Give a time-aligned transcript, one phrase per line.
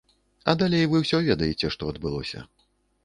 [0.53, 2.47] А далей вы ўсё ведаеце, што адбылося.